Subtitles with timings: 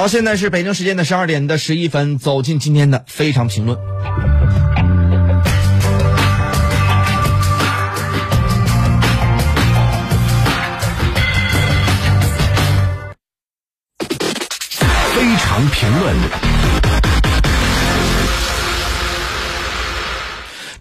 [0.00, 3.78] 好，现在是北京时间的十二点的十一分，走进今天的非常评论。
[15.12, 16.16] 非常评论。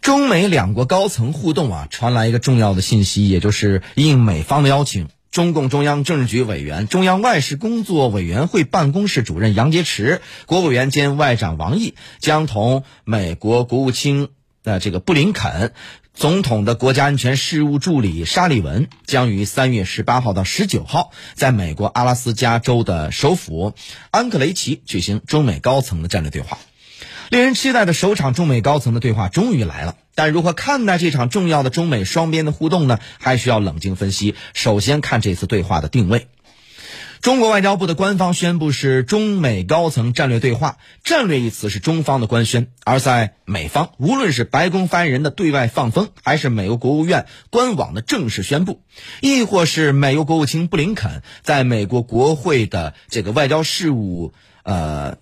[0.00, 5.08] 中美两国高层互动啊，传来一个重要的信息，也就是应美方的邀请，
[5.38, 14.30] 中共中央政治局委员、中央外事工作委员会办公室主任杨洁篪、国务委员兼外长王毅将同美国国务卿
[14.64, 15.74] 的这个布林肯。
[16.12, 23.74] 总统的国家安全事务助理沙利文将于三月十八号到十九号在美国阿拉斯加州的首府
[24.10, 26.58] 安克雷奇举行中美高层的战略对话。
[27.30, 32.98] 令人期待的首场中美高层的对话终于来了，但如何看待这场重要的中美双边的互动呢？
[33.18, 34.34] 还需要冷静分析。
[34.54, 36.28] 首先看这次对话的定位。
[37.20, 48.82] 中国外交部的官方宣布是中美高层战略对话，战略一词是中方的官宣，而在美方，无论是白宫发言人的对外放风，还是美国国务院官网的正式宣布，
[49.20, 55.16] 亦或是美国国务卿布林肯在美国国会的这个外交事务呃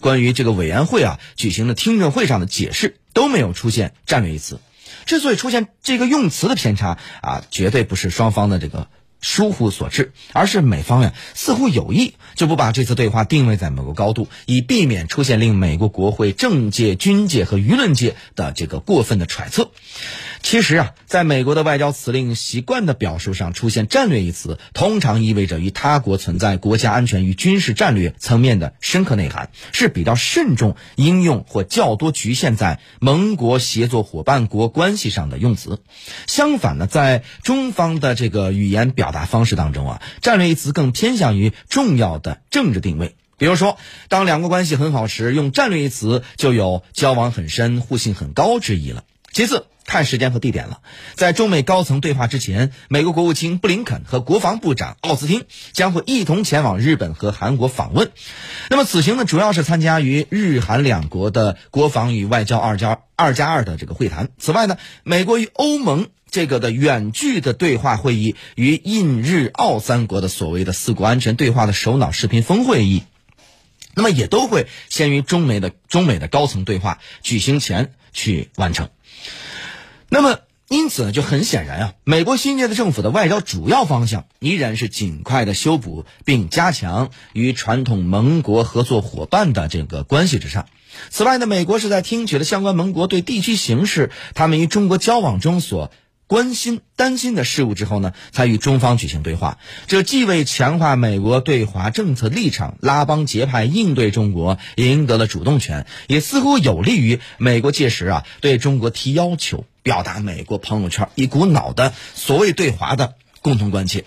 [0.00, 4.60] 关于这个委员会啊举行的听证会上的解释，都没有出现战略一词。
[5.06, 8.88] 之所以出现这个用词的偏差啊，绝对不是双方的这个。
[9.20, 19.72] 疏忽所致，而是美方呀似乎有意就不把这次对话定位在某个高度，以避免出现令美国国会、政界、军界和舆论界的这个过分的揣测。
[20.40, 35.80] 其实啊，在美国的外交辞令习惯的表述上出现“战略”一词，通常意味着与他国存在国家安全与军事战略层面的深刻内涵，是比较慎重应用或较多局限在盟国协作伙伴国关系上的用词。
[36.26, 43.16] 相反呢，在中方的这个语言表达方式当中啊，“战略”一词更偏向于重要的政治定位。
[43.36, 43.76] 比如说，
[44.08, 49.04] 当两国关系很好时，用“战略”一词就有交往很深、互信很高之意了。
[49.32, 49.66] 其次。
[49.88, 50.82] 看时间和地点了，
[51.14, 58.10] 在中美高层对话之前，美国国务卿布林肯和国防部长奥斯汀将会一同前往日本和韩国访问。
[58.68, 64.28] 那么此行呢，主要是参加于日韩两国的国防与外交二加二加二的这个会谈。
[64.38, 73.04] 此外呢，美国与欧盟这个的远距的对话会议与印日澳三国的所谓的四国安全对话的首脑视频峰会议，
[73.94, 78.90] 那么也都会先于中美的中美的高层对话举行前去完成。
[80.10, 80.38] 那么，
[80.68, 90.66] 因此呢，就很显然啊，美国新一届的政府的外交主要方向依然是尽快的修补并加强与传统盟国合作伙伴的这个关系之上。
[91.10, 95.90] 此外呢，美国是在听取了相关盟国对地区形势、他们与中国交往中所。
[96.28, 99.58] 关心、担心的事物之后呢，才与中方举行对话。
[99.86, 114.04] 这既为强化美国对华政策立场、拉帮结派应对中国赢得了主动权，也似乎有利于美国届时啊对中国提要求，表达美国朋友圈一股脑的所谓对华的共同关切。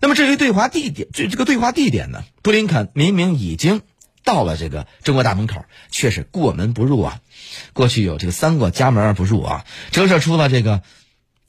[0.00, 2.24] 那么至于对华地点，这这个对话地点呢？
[2.42, 3.80] 布林肯明明已经
[4.22, 7.20] 到了这个中国大门口，却是过门不入啊！
[7.72, 10.82] 过去有这个三过家门而不入啊，折射出了这个。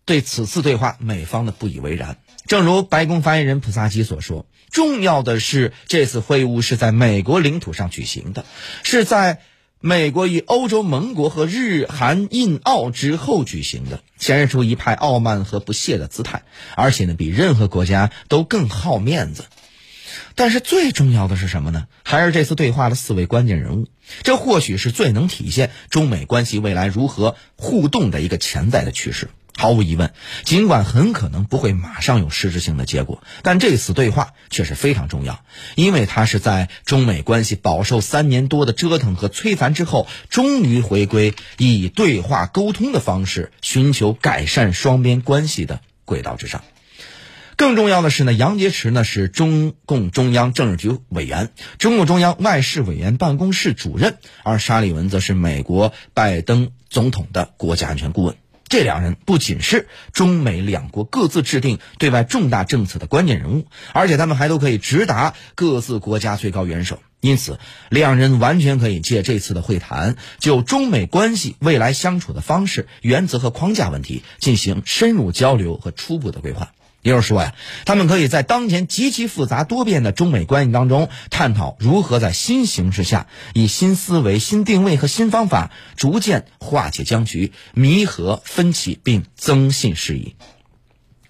[0.06, 2.18] 对此次对话，美方的不以为然。
[2.46, 8.44] 正如白宫发言人普萨基所说，重要的是这次会晤是在美国领土上举行的，
[8.84, 9.40] 是在
[9.80, 16.44] 美国与欧洲盟国和日韩印澳之后举行的，显示出一派傲慢和不屑的姿态，
[16.75, 19.46] 而且呢，比任何国家都更好面子。
[20.36, 21.88] 但是最重要的是什么呢？
[22.03, 23.88] 还是这次对话的四位关键人物，
[24.24, 29.30] 这或许是最能体现中美关系未来如何互动的一个潜在的趋势。
[29.58, 35.44] 毫无疑问，尽管很可能不会马上有实质性的结果，但这次对话却是非常重要，
[35.75, 46.63] 因为它是在中美关系饱受三年多的折腾和摧残之后，终于回归以对话沟通的方式寻求改善双边关系的轨道之上。
[47.56, 58.36] 更重要的是呢，杨洁篪呢是中共中央政治局委员、中共中央外事委员办公室主任，而沙利文则是美国拜登总统的国家安全顾问。
[58.74, 66.98] 这两人不仅是中美两国各自制定对外重大政策的关键人物，而且他们还都可以直达各自国家最高元首。
[67.22, 67.60] 因此，
[67.90, 76.72] 两人完全可以借这次的会谈，就中美关系未来相处的方式、原则和框架问题进行深入交流和初步的规划。
[77.04, 77.54] 也就是说呀，
[77.86, 90.36] 他们可以在当前极其复杂多变的中美关系当中，探讨如何在新形势下，以新思维、新定位和新方法，逐渐化解僵局、弥合分歧，并增信事宜。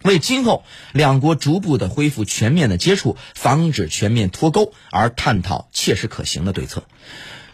[0.04, 6.84] 为今后两国逐步的恢复全面的接触，防止全面脱钩而探讨切实可行的对策。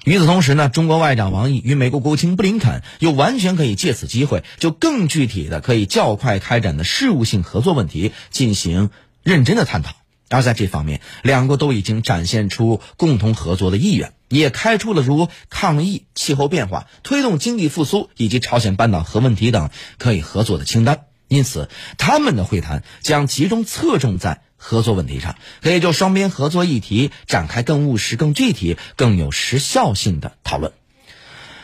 [0.05, 8.89] 与此同时呢，中国外长王毅与美国国务卿布林肯又完全可以借此机会，就更具体的、可以较快开展的事务性合作问题进行
[9.23, 9.95] 认真的探讨。
[10.29, 21.05] 而在这方面，两国都已经展现出共同合作的意愿，也开出了如抗疫、气候变化、推动经济复苏以及朝鲜半岛核问题等可以合作的清单。
[21.27, 21.67] 因此，
[21.97, 30.73] 他们的会谈将集中侧重在合作问题上，可以就双边合作议题展开更务实、更具体、更有时效性的讨论。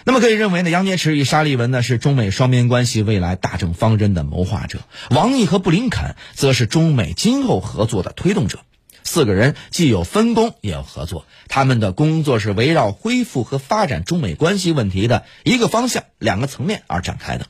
[0.05, 8.59] 那么可以认为呢，杨洁篪与沙利文呢是中美双边关系未来大政方针的谋划者，王毅和布林肯则是中美今后合作的推动者。
[9.03, 17.47] 四个人既有分工，也有合作，他们的工作是围绕恢复和发展中美关系问题的一个方向、两个层面而展开的。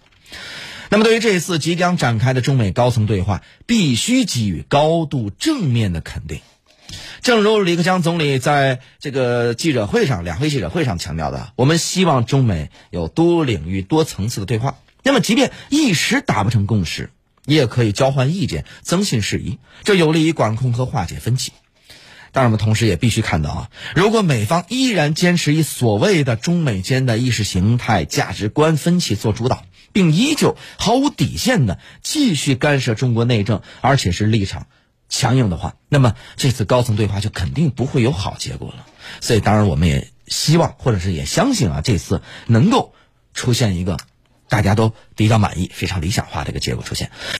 [0.89, 6.39] 那么，对于这次即将展开的中美高层对话，必须给予高度正面的肯定。
[7.21, 14.77] 正如李克强总理在这个记者会上、两会记者会上强调的，我们希望中美有多领域、多层次的对话。
[15.01, 17.09] 那么，即便一时达不成共识，
[17.45, 21.51] 也可以交换意见、增信事宜，这有利于管控和化解分歧。
[22.31, 29.63] 当然，我们同时也必须看到啊，如果美方依然坚持以所谓的中美间的意识形态、价值观分歧做主导，
[29.95, 34.67] 并依旧毫无底线的继续干涉中国内政，而且是立场。
[35.07, 38.85] 强硬的话，那么这次高层对话就肯定不会有好结果了。
[39.21, 42.93] 所以，当然我们也希望，或者是也相信啊，这次能够
[43.33, 43.97] 出现一个
[44.49, 47.11] 大家都比较满意、非常理想化的一个结果出现。